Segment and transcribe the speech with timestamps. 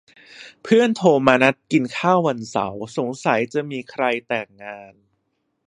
[0.63, 4.93] เพื่อนโทรมานัดกินข้าววันเสาร์ สงสัยจะมีใครแต่งงาน